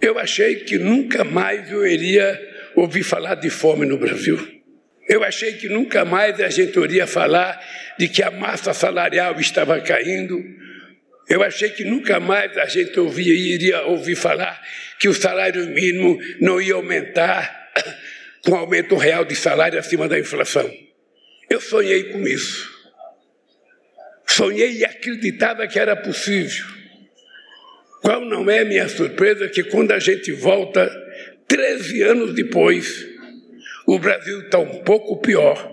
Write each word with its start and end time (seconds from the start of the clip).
Eu 0.00 0.18
achei 0.18 0.56
que 0.56 0.78
nunca 0.78 1.24
mais 1.24 1.70
eu 1.70 1.86
iria 1.86 2.40
ouvir 2.74 3.02
falar 3.02 3.34
de 3.34 3.50
fome 3.50 3.84
no 3.84 3.98
Brasil. 3.98 4.38
Eu 5.08 5.22
achei 5.24 5.54
que 5.54 5.68
nunca 5.68 6.04
mais 6.04 6.40
a 6.40 6.48
gente 6.48 6.78
iria 6.78 7.06
falar 7.06 7.60
de 7.98 8.08
que 8.08 8.22
a 8.22 8.30
massa 8.30 8.72
salarial 8.72 9.38
estava 9.40 9.80
caindo. 9.80 10.42
Eu 11.28 11.42
achei 11.42 11.70
que 11.70 11.84
nunca 11.84 12.18
mais 12.18 12.56
a 12.56 12.66
gente 12.66 12.98
ouvia, 12.98 13.34
iria 13.34 13.82
ouvir 13.82 14.16
falar 14.16 14.60
que 14.98 15.08
o 15.08 15.14
salário 15.14 15.66
mínimo 15.66 16.18
não 16.40 16.60
ia 16.60 16.74
aumentar 16.74 17.70
com 18.44 18.54
aumento 18.56 18.96
real 18.96 19.24
de 19.24 19.34
salário 19.34 19.78
acima 19.78 20.08
da 20.08 20.18
inflação. 20.18 20.70
Eu 21.48 21.60
sonhei 21.60 22.04
com 22.04 22.26
isso. 22.26 22.70
Sonhei 24.26 24.78
e 24.78 24.84
acreditava 24.84 25.66
que 25.66 25.78
era 25.78 25.96
possível. 25.96 26.79
Qual 28.02 28.24
não 28.24 28.50
é 28.50 28.64
minha 28.64 28.88
surpresa 28.88 29.48
que 29.48 29.62
quando 29.62 29.92
a 29.92 29.98
gente 29.98 30.32
volta, 30.32 30.90
13 31.46 32.02
anos 32.02 32.34
depois, 32.34 33.06
o 33.86 33.98
Brasil 33.98 34.42
está 34.42 34.58
um 34.58 34.82
pouco 34.82 35.20
pior 35.20 35.70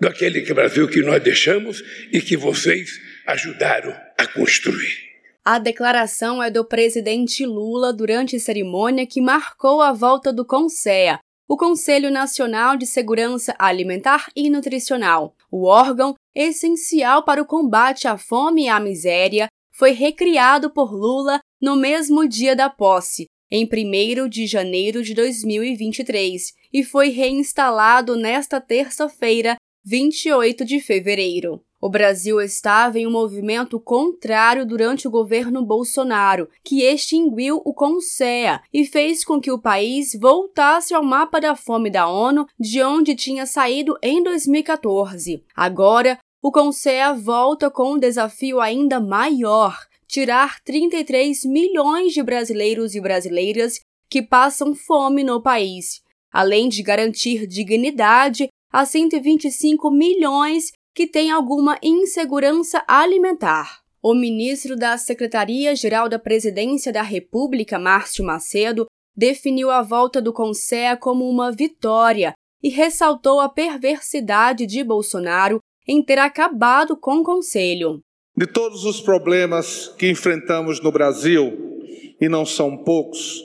do 0.00 0.08
aquele 0.08 0.40
Brasil 0.52 0.88
que 0.88 1.00
nós 1.02 1.22
deixamos 1.22 1.82
e 2.12 2.20
que 2.20 2.36
vocês 2.36 2.98
ajudaram 3.26 3.94
a 4.18 4.26
construir. 4.26 5.12
A 5.44 5.58
declaração 5.58 6.42
é 6.42 6.50
do 6.50 6.64
presidente 6.64 7.46
Lula 7.46 7.92
durante 7.92 8.40
cerimônia 8.40 9.06
que 9.06 9.20
marcou 9.20 9.80
a 9.80 9.92
volta 9.92 10.32
do 10.32 10.44
CONSEA, 10.44 11.18
o 11.48 11.56
Conselho 11.56 12.10
Nacional 12.10 12.76
de 12.76 12.86
Segurança 12.86 13.54
Alimentar 13.58 14.28
e 14.34 14.48
Nutricional. 14.48 15.36
O 15.50 15.66
órgão, 15.66 16.14
essencial 16.34 17.24
para 17.24 17.42
o 17.42 17.46
combate 17.46 18.08
à 18.08 18.16
fome 18.16 18.64
e 18.64 18.68
à 18.68 18.80
miséria, 18.80 19.48
foi 19.72 19.92
recriado 19.92 20.70
por 20.70 20.92
Lula 20.92 21.40
no 21.62 21.76
mesmo 21.76 22.28
dia 22.28 22.56
da 22.56 22.68
posse, 22.68 23.26
em 23.48 23.64
1 23.64 24.28
de 24.28 24.46
janeiro 24.46 25.02
de 25.02 25.14
2023, 25.14 26.52
e 26.72 26.82
foi 26.82 27.10
reinstalado 27.10 28.16
nesta 28.16 28.60
terça-feira, 28.60 29.56
28 29.84 30.64
de 30.64 30.80
fevereiro. 30.80 31.62
O 31.80 31.88
Brasil 31.88 32.40
estava 32.40 32.98
em 32.98 33.06
um 33.06 33.10
movimento 33.10 33.78
contrário 33.80 34.64
durante 34.64 35.08
o 35.08 35.10
governo 35.10 35.64
Bolsonaro, 35.64 36.48
que 36.64 36.82
extinguiu 36.82 37.60
o 37.64 37.74
CONSEA 37.74 38.62
e 38.72 38.84
fez 38.84 39.24
com 39.24 39.40
que 39.40 39.50
o 39.50 39.60
país 39.60 40.16
voltasse 40.20 40.94
ao 40.94 41.02
mapa 41.02 41.40
da 41.40 41.56
fome 41.56 41.90
da 41.90 42.08
ONU, 42.08 42.46
de 42.58 42.82
onde 42.82 43.16
tinha 43.16 43.46
saído 43.46 43.96
em 44.00 44.22
2014. 44.22 45.44
Agora, 45.56 46.18
o 46.40 46.50
CONSEA 46.52 47.14
volta 47.14 47.68
com 47.68 47.94
um 47.94 47.98
desafio 47.98 48.60
ainda 48.60 49.00
maior: 49.00 49.76
tirar 50.12 50.60
33 50.62 51.46
milhões 51.46 52.12
de 52.12 52.22
brasileiros 52.22 52.94
e 52.94 53.00
brasileiras 53.00 53.80
que 54.10 54.20
passam 54.20 54.74
fome 54.74 55.24
no 55.24 55.42
país, 55.42 56.02
além 56.30 56.68
de 56.68 56.82
garantir 56.82 57.46
dignidade 57.46 58.48
a 58.70 58.84
125 58.84 59.90
milhões 59.90 60.70
que 60.94 61.06
tem 61.06 61.30
alguma 61.30 61.78
insegurança 61.82 62.84
alimentar. 62.86 63.80
O 64.02 64.12
ministro 64.12 64.76
da 64.76 64.98
Secretaria-Geral 64.98 66.10
da 66.10 66.18
Presidência 66.18 66.92
da 66.92 67.02
República, 67.02 67.78
Márcio 67.78 68.22
Macedo, 68.22 68.84
definiu 69.16 69.70
a 69.70 69.80
volta 69.80 70.20
do 70.20 70.30
CONSEA 70.30 70.94
como 70.94 71.26
uma 71.26 71.50
vitória 71.50 72.34
e 72.62 72.68
ressaltou 72.68 73.40
a 73.40 73.48
perversidade 73.48 74.66
de 74.66 74.84
Bolsonaro 74.84 75.58
em 75.88 76.04
ter 76.04 76.18
acabado 76.18 76.98
com 76.98 77.20
o 77.20 77.24
Conselho. 77.24 78.02
De 78.34 78.46
todos 78.46 78.84
os 78.84 79.00
problemas 79.00 79.88
que 79.98 80.08
enfrentamos 80.08 80.80
no 80.80 80.90
Brasil, 80.90 81.72
e 82.20 82.28
não 82.28 82.46
são 82.46 82.76
poucos, 82.76 83.42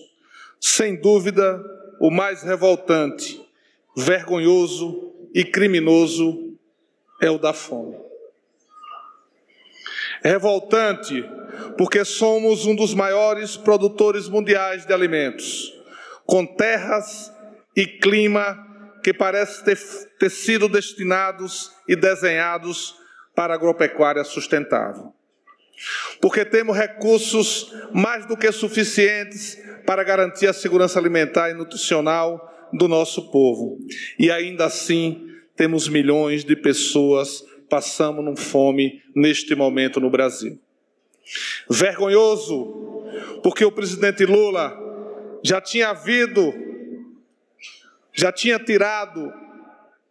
sem 0.59 0.95
dúvida, 0.95 1.61
o 1.99 2.11
mais 2.11 2.43
revoltante, 2.43 3.41
vergonhoso 3.95 5.13
e 5.33 5.43
criminoso 5.43 6.55
é 7.21 7.29
o 7.29 7.37
da 7.37 7.53
fome. 7.53 7.97
É 10.23 10.29
revoltante 10.29 11.23
porque 11.77 12.05
somos 12.05 12.65
um 12.65 12.75
dos 12.75 12.93
maiores 12.93 13.57
produtores 13.57 14.29
mundiais 14.29 14.85
de 14.85 14.93
alimentos, 14.93 15.73
com 16.25 16.45
terras 16.45 17.31
e 17.75 17.85
clima 17.85 18.65
que 19.03 19.13
parecem 19.13 19.65
ter, 19.65 19.77
ter 20.19 20.29
sido 20.29 20.67
destinados 20.67 21.71
e 21.87 21.95
desenhados 21.95 22.95
para 23.37 23.53
a 23.53 23.55
agropecuária 23.55 24.23
sustentável. 24.23 25.13
Porque 26.19 26.43
temos 26.43 26.75
recursos 26.75 27.71
mais 27.93 28.25
do 28.25 28.35
que 28.35 28.51
suficientes 28.51 29.61
para 29.85 30.03
garantir 30.03 30.47
a 30.47 30.53
segurança 30.53 30.97
alimentar 30.97 31.51
e 31.51 31.53
nutricional 31.53 32.67
do 32.73 32.87
nosso 32.87 33.29
povo. 33.29 33.77
E 34.17 34.31
ainda 34.31 34.65
assim, 34.65 35.29
temos 35.55 35.87
milhões 35.87 36.43
de 36.43 36.55
pessoas 36.55 37.45
passando 37.69 38.35
fome 38.35 39.03
neste 39.15 39.53
momento 39.53 39.99
no 39.99 40.09
Brasil. 40.09 40.59
Vergonhoso, 41.69 43.03
porque 43.43 43.63
o 43.63 43.71
presidente 43.71 44.25
Lula 44.25 44.75
já 45.43 45.61
tinha 45.61 45.89
havido, 45.89 46.51
já 48.11 48.31
tinha 48.31 48.57
tirado 48.57 49.31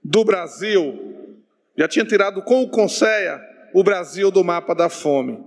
do 0.05 0.23
Brasil, 0.25 1.06
já 1.77 1.87
tinha 1.87 2.05
tirado 2.05 2.43
com 2.43 2.63
o 2.63 2.71
Conceia 2.71 3.41
o 3.75 3.85
Brasil 3.85 4.31
do 4.31 4.43
mapa 4.43 4.75
da 4.75 4.89
fome 4.89 5.39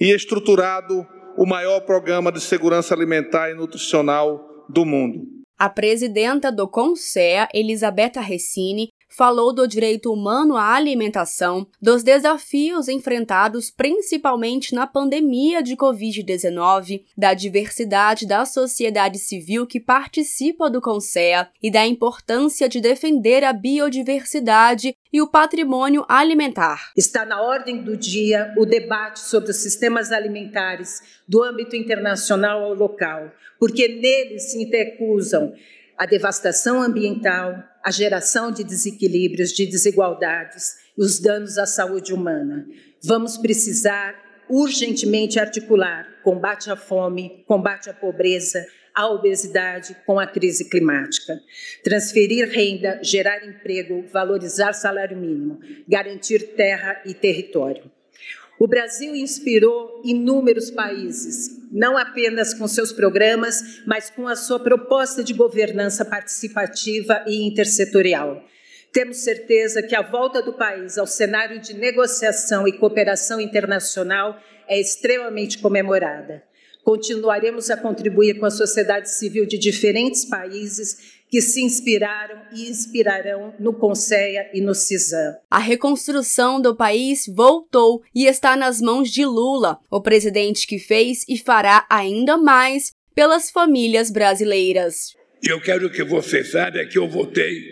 e 0.00 0.10
estruturado 0.10 1.06
o 1.36 1.46
maior 1.46 1.80
programa 1.80 2.30
de 2.30 2.40
segurança 2.40 2.94
alimentar 2.94 3.50
e 3.50 3.54
nutricional 3.54 4.66
do 4.68 4.84
mundo. 4.84 5.26
A 5.58 5.70
presidenta 5.70 6.50
do 6.50 6.68
CONSEA, 6.68 7.48
Elisabetta 7.54 8.20
Recine, 8.20 8.88
falou 9.12 9.52
do 9.52 9.68
direito 9.68 10.12
humano 10.12 10.56
à 10.56 10.74
alimentação, 10.74 11.66
dos 11.80 12.02
desafios 12.02 12.88
enfrentados 12.88 13.70
principalmente 13.70 14.74
na 14.74 14.86
pandemia 14.86 15.62
de 15.62 15.76
Covid-19, 15.76 17.02
da 17.16 17.34
diversidade 17.34 18.26
da 18.26 18.44
sociedade 18.44 19.18
civil 19.18 19.66
que 19.66 19.78
participa 19.78 20.70
do 20.70 20.80
CONSEA 20.80 21.48
e 21.62 21.70
da 21.70 21.86
importância 21.86 22.68
de 22.68 22.80
defender 22.80 23.44
a 23.44 23.52
biodiversidade 23.52 24.96
e 25.12 25.20
o 25.20 25.28
patrimônio 25.28 26.04
alimentar. 26.08 26.90
Está 26.96 27.26
na 27.26 27.42
ordem 27.42 27.82
do 27.82 27.96
dia 27.96 28.52
o 28.56 28.64
debate 28.64 29.20
sobre 29.20 29.50
os 29.50 29.58
sistemas 29.58 30.10
alimentares 30.10 31.20
do 31.28 31.42
âmbito 31.42 31.76
internacional 31.76 32.64
ao 32.64 32.74
local, 32.74 33.30
porque 33.58 33.88
neles 33.88 34.50
se 34.50 34.62
intercusam 34.62 35.52
a 35.98 36.06
devastação 36.06 36.82
ambiental, 36.82 37.62
a 37.84 37.90
geração 37.90 38.50
de 38.50 38.62
desequilíbrios, 38.64 39.52
de 39.52 39.66
desigualdades 39.66 40.76
e 40.96 41.02
os 41.02 41.18
danos 41.18 41.58
à 41.58 41.66
saúde 41.66 42.12
humana. 42.12 42.66
Vamos 43.02 43.36
precisar 43.36 44.14
urgentemente 44.48 45.40
articular 45.40 46.06
combate 46.22 46.70
à 46.70 46.76
fome, 46.76 47.44
combate 47.46 47.90
à 47.90 47.94
pobreza, 47.94 48.64
à 48.94 49.08
obesidade 49.08 49.96
com 50.06 50.20
a 50.20 50.26
crise 50.26 50.68
climática. 50.68 51.40
Transferir 51.82 52.48
renda, 52.48 53.00
gerar 53.02 53.44
emprego, 53.46 54.04
valorizar 54.12 54.72
salário 54.74 55.16
mínimo, 55.16 55.58
garantir 55.88 56.54
terra 56.54 57.00
e 57.06 57.14
território. 57.14 57.90
O 58.62 58.68
Brasil 58.68 59.16
inspirou 59.16 60.00
inúmeros 60.04 60.70
países, 60.70 61.50
não 61.72 61.98
apenas 61.98 62.54
com 62.54 62.68
seus 62.68 62.92
programas, 62.92 63.82
mas 63.84 64.08
com 64.08 64.28
a 64.28 64.36
sua 64.36 64.60
proposta 64.60 65.24
de 65.24 65.34
governança 65.34 66.04
participativa 66.04 67.24
e 67.26 67.42
intersetorial. 67.44 68.40
Temos 68.92 69.16
certeza 69.16 69.82
que 69.82 69.96
a 69.96 70.08
volta 70.08 70.40
do 70.40 70.52
país 70.52 70.96
ao 70.96 71.08
cenário 71.08 71.60
de 71.60 71.74
negociação 71.74 72.68
e 72.68 72.78
cooperação 72.78 73.40
internacional 73.40 74.38
é 74.68 74.80
extremamente 74.80 75.58
comemorada. 75.58 76.44
Continuaremos 76.84 77.68
a 77.68 77.76
contribuir 77.76 78.38
com 78.38 78.46
a 78.46 78.50
sociedade 78.50 79.10
civil 79.10 79.44
de 79.44 79.58
diferentes 79.58 80.24
países 80.24 81.20
que 81.32 81.40
se 81.40 81.62
inspiraram 81.62 82.42
e 82.54 82.68
inspirarão 82.68 83.54
no 83.58 83.72
Conceia 83.72 84.50
e 84.52 84.60
no 84.60 84.74
CISAM. 84.74 85.34
A 85.50 85.58
reconstrução 85.58 86.60
do 86.60 86.76
país 86.76 87.24
voltou 87.26 88.02
e 88.14 88.26
está 88.26 88.54
nas 88.54 88.82
mãos 88.82 89.10
de 89.10 89.24
Lula, 89.24 89.78
o 89.90 90.02
presidente 90.02 90.66
que 90.66 90.78
fez 90.78 91.24
e 91.26 91.38
fará 91.38 91.86
ainda 91.88 92.36
mais 92.36 92.92
pelas 93.14 93.50
famílias 93.50 94.10
brasileiras. 94.10 95.14
Eu 95.42 95.58
quero 95.58 95.90
que 95.90 96.04
você 96.04 96.44
saiba 96.44 96.84
que 96.84 96.98
eu 96.98 97.08
votei 97.08 97.62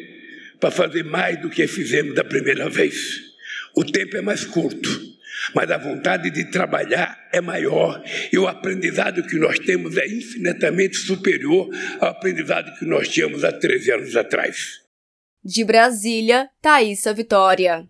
para 0.58 0.70
fazer 0.70 1.04
mais 1.04 1.38
do 1.38 1.50
que 1.50 1.66
fizemos 1.66 2.14
da 2.14 2.24
primeira 2.24 2.66
vez. 2.70 3.20
O 3.76 3.84
tempo 3.84 4.16
é 4.16 4.22
mais 4.22 4.42
curto 4.42 5.09
mas 5.54 5.70
a 5.70 5.78
vontade 5.78 6.30
de 6.30 6.50
trabalhar 6.50 7.18
é 7.32 7.40
maior 7.40 8.02
e 8.32 8.38
o 8.38 8.48
aprendizado 8.48 9.22
que 9.22 9.38
nós 9.38 9.58
temos 9.58 9.96
é 9.96 10.06
infinitamente 10.06 10.96
superior 10.96 11.68
ao 12.00 12.10
aprendizado 12.10 12.76
que 12.78 12.84
nós 12.84 13.08
tínhamos 13.08 13.44
há 13.44 13.52
13 13.52 13.92
anos 13.92 14.16
atrás. 14.16 14.80
De 15.42 15.64
Brasília, 15.64 16.48
Thaisa 16.60 17.14
Vitória. 17.14 17.88